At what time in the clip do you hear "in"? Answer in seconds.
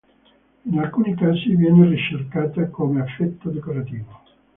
0.63-0.79